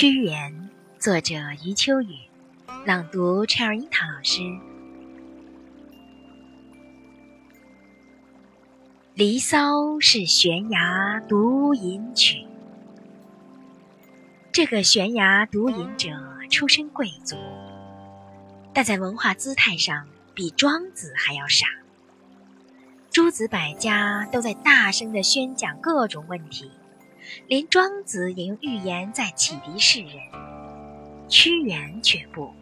[0.00, 2.16] 屈原，作者余秋雨，
[2.86, 4.40] 朗读 Cherry 樱桃老师。
[9.12, 9.58] 《离骚》
[10.00, 12.46] 是悬崖独饮曲。
[14.50, 16.08] 这个悬崖独饮者
[16.50, 17.36] 出身贵族，
[18.72, 21.66] 但在文化姿态上比庄子还要傻。
[23.10, 26.70] 诸子百家都在大声地宣讲各种问题。
[27.46, 30.12] 连庄子也用寓言在启迪世人，
[31.28, 32.52] 屈原却不，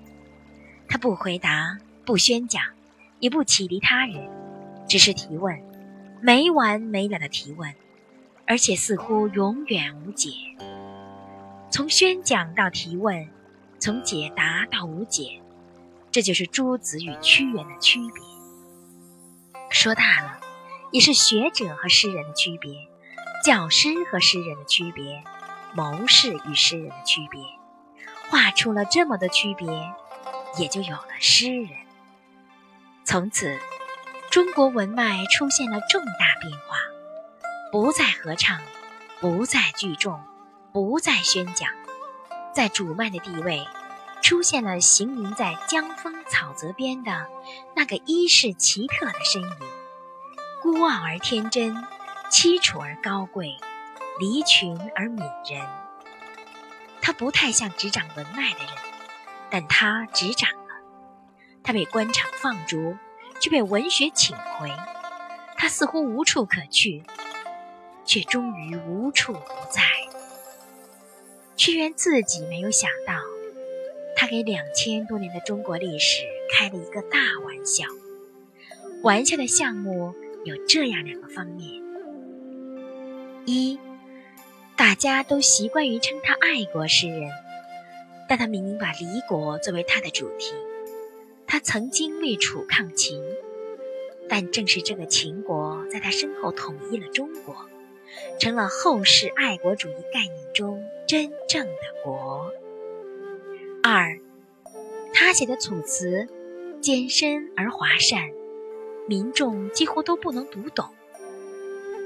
[0.88, 2.62] 他不回答，不宣讲，
[3.20, 4.28] 也不启迪他人，
[4.88, 5.60] 只是提问，
[6.22, 7.74] 没完没了的提问，
[8.46, 10.30] 而且似乎永远无解。
[11.70, 13.28] 从宣讲到提问，
[13.78, 15.40] 从解答到无解，
[16.10, 18.22] 这就是诸子与屈原的区别。
[19.70, 20.40] 说大了，
[20.92, 22.88] 也是学者和诗人的区别。
[23.44, 25.22] 教师和诗人的区别，
[25.72, 27.40] 谋士与诗人的区别，
[28.28, 29.66] 画出了这么多区别，
[30.58, 31.70] 也就有了诗人。
[33.04, 33.58] 从此，
[34.30, 36.76] 中国文脉出现了重大变化，
[37.70, 38.60] 不再合唱，
[39.20, 40.20] 不再聚众，
[40.72, 41.70] 不再宣讲，
[42.52, 43.66] 在主脉的地位，
[44.20, 47.28] 出现了行吟在江风草泽边的
[47.76, 49.56] 那个衣饰奇特的身影，
[50.60, 51.82] 孤傲而天真。
[52.30, 53.56] 凄楚而高贵，
[54.20, 55.66] 离群而悯人。
[57.00, 58.68] 他不太像执掌文脉的人，
[59.50, 60.74] 但他执掌了。
[61.62, 62.96] 他被官场放逐，
[63.40, 64.70] 却被文学请回。
[65.56, 67.02] 他似乎无处可去，
[68.04, 69.82] 却终于无处不在。
[71.56, 73.14] 屈原自己没有想到，
[74.16, 77.86] 他给两千多年的中国历史开了一个大玩笑。
[79.02, 81.87] 玩笑的项目有这样两个方面。
[83.50, 83.78] 一，
[84.76, 87.30] 大家都习惯于称他爱国诗人，
[88.28, 90.52] 但他明明把离国作为他的主题。
[91.46, 93.22] 他曾经为楚抗秦，
[94.28, 97.56] 但正是这个秦国在他身后统一了中国，
[98.38, 101.72] 成了后世爱国主义概念中真正的
[102.04, 102.52] 国。
[103.82, 104.18] 二，
[105.14, 106.28] 他写的楚辞
[106.82, 108.28] 艰深而华善，
[109.06, 110.90] 民众几乎都不能读懂。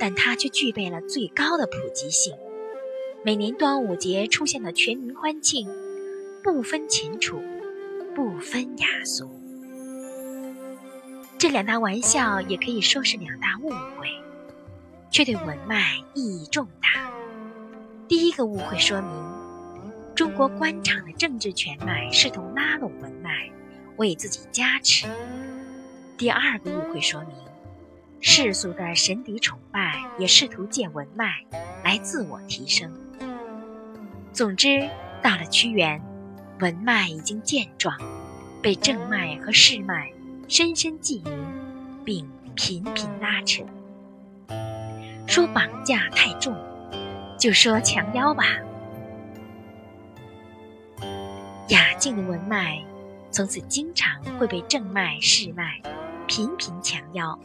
[0.02, 2.34] 但它却具备了最高的普及性。
[3.24, 5.68] 每年端午节出现的全民欢庆，
[6.42, 7.40] 不分秦楚，
[8.12, 9.30] 不分雅俗。
[11.38, 14.08] 这两大玩笑也可以说是两大误会，
[15.08, 17.08] 却对文脉意义重大。
[18.08, 19.08] 第一个误会说明，
[20.16, 23.48] 中国官场的政治权脉试图拉拢文脉，
[23.98, 25.06] 为自己加持；
[26.18, 27.51] 第二个误会说明。
[28.24, 31.44] 世俗的神邸崇拜也试图借文脉
[31.82, 32.90] 来自我提升。
[34.32, 34.88] 总之，
[35.20, 36.00] 到了屈原，
[36.60, 37.98] 文脉已经健壮，
[38.62, 40.12] 被正脉和世脉
[40.48, 41.32] 深深觊觎，
[42.04, 43.64] 并频频拉扯。
[45.26, 46.56] 说绑架太重，
[47.36, 48.44] 就说强腰吧。
[51.70, 52.80] 雅静的文脉，
[53.32, 55.82] 从此经常会被正脉、世脉
[56.28, 57.36] 频频强腰。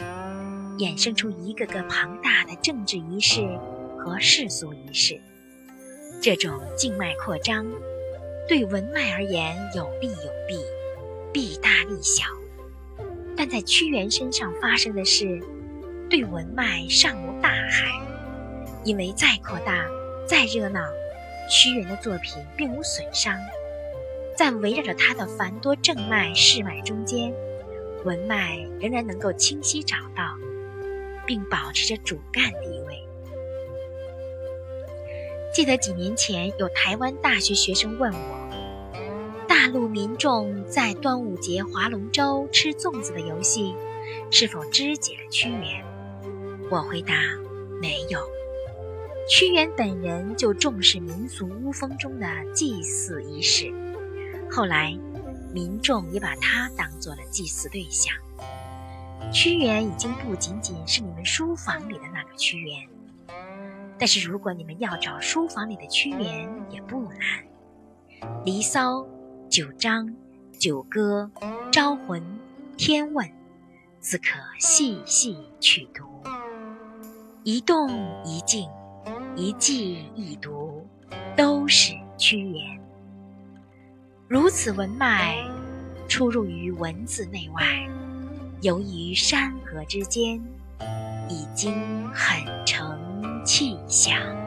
[0.77, 3.41] 衍生出一个个庞大的政治仪式
[3.97, 5.19] 和世俗仪式，
[6.21, 7.65] 这种静脉扩张
[8.47, 10.59] 对文脉而言有利有弊，
[11.33, 12.25] 弊大利小。
[13.35, 15.39] 但在屈原身上发生的事，
[16.09, 17.85] 对文脉尚无大害，
[18.83, 19.87] 因为再扩大、
[20.27, 20.81] 再热闹，
[21.49, 23.35] 屈原的作品并无损伤。
[24.35, 27.33] 在围绕着他的繁多正脉、世脉中间，
[28.05, 30.35] 文脉仍然能够清晰找到。
[31.27, 33.03] 并保持着主干地位。
[35.53, 38.97] 记得几年前有台湾大学学生问我
[39.47, 43.75] ：“大陆民众在端午节划龙舟、吃粽子的游戏，
[44.29, 45.83] 是否肢解了屈原？”
[46.69, 47.15] 我回答
[47.81, 48.19] ：“没有。
[49.27, 53.73] 屈原本人就重视民俗巫风中的祭祀仪式，
[54.49, 54.97] 后来
[55.53, 58.13] 民众也把他当做了祭祀对象。”
[59.31, 62.87] 屈原已经不仅仅是你们书房里的那个屈原，
[63.99, 67.17] 但是如果你们要找书房里的屈原，也不难，
[68.45, 68.99] 《离骚》
[69.49, 70.07] 《九章》
[70.57, 71.29] 《九歌》
[71.69, 72.21] 《招魂》
[72.77, 73.27] 《天问》，
[73.99, 76.05] 自可细细去读。
[77.43, 77.89] 一动
[78.23, 78.69] 一静，
[79.35, 80.87] 一记一读，
[81.35, 82.61] 都是屈原。
[84.27, 85.37] 如此文脉，
[86.07, 87.63] 出入于文字内外。
[88.61, 90.41] 游于山河之间，
[91.29, 91.73] 已经
[92.11, 92.99] 很成
[93.45, 94.46] 气象。